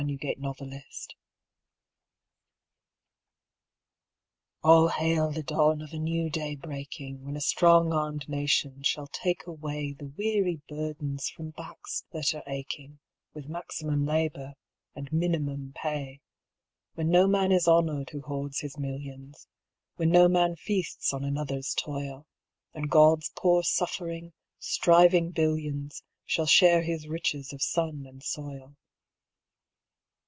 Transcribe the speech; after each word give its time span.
WHAT 0.03 0.19
WE 0.19 0.35
WANT 0.59 1.13
All 4.63 4.87
hail 4.89 5.29
the 5.31 5.43
dawn 5.43 5.79
of 5.83 5.91
a 5.93 5.99
new 5.99 6.27
day 6.31 6.55
breaking, 6.55 7.23
When 7.23 7.35
a 7.37 7.41
strong 7.41 7.93
armed 7.93 8.27
nation 8.27 8.81
shall 8.81 9.05
take 9.05 9.45
away 9.45 9.93
The 9.93 10.07
weary 10.17 10.61
burdens 10.67 11.29
from 11.29 11.51
backs 11.51 12.03
that 12.11 12.33
are 12.33 12.41
aching 12.47 12.97
With 13.35 13.47
maximum 13.47 14.03
labour 14.07 14.55
and 14.95 15.13
minimum 15.13 15.71
pay; 15.75 16.19
When 16.95 17.11
no 17.11 17.27
man 17.27 17.51
is 17.51 17.67
honoured 17.67 18.09
who 18.09 18.21
hoards 18.21 18.61
his 18.61 18.79
millions; 18.79 19.47
When 19.97 20.09
no 20.09 20.27
man 20.27 20.55
feasts 20.55 21.13
on 21.13 21.23
another's 21.23 21.75
toil; 21.75 22.25
And 22.73 22.89
God's 22.89 23.29
poor 23.35 23.61
suffering, 23.61 24.33
striving 24.57 25.29
billions 25.29 26.01
Shall 26.25 26.47
share 26.47 26.81
His 26.81 27.07
riches 27.07 27.53
of 27.53 27.61
sun 27.61 28.07
and 28.07 28.23
soil. 28.23 28.75